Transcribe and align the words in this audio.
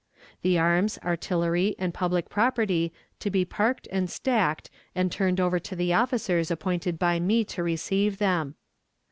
"The 0.41 0.57
arms, 0.57 0.97
artillery, 1.03 1.75
and 1.77 1.93
public 1.93 2.27
property 2.27 2.91
to 3.19 3.29
be 3.29 3.45
parked 3.45 3.87
and 3.91 4.09
stacked 4.09 4.71
and 4.95 5.11
turned 5.11 5.39
over 5.39 5.59
to 5.59 5.75
the 5.75 5.93
officers 5.93 6.49
appointed 6.49 6.97
by 6.97 7.19
me 7.19 7.43
to 7.43 7.61
receive 7.61 8.17
them. 8.17 8.55